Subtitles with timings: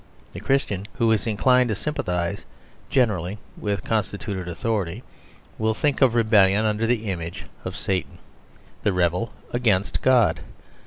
[0.33, 2.43] The Christian who is inclined to sympathise
[2.89, 5.03] generally with constituted authority
[5.59, 8.17] will think of rebellion under the image of Satan,
[8.81, 10.39] the rebel against God.